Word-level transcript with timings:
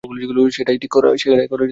সেটাই 0.51 0.77
করা 0.87 1.09
ঠিক 1.11 1.27
হবে। 1.29 1.43